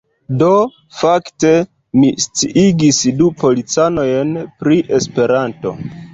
[0.37, 0.45] Do,
[1.01, 1.51] fakte,
[2.05, 4.35] mi sciigis du policanojn
[4.65, 5.77] pri Esperanto